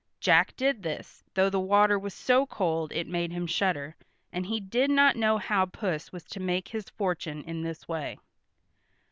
[0.19, 3.95] Jack did this, though the water was so cold it made him shudder,
[4.33, 8.17] and he did not know how Puss was to make his fortune in this way.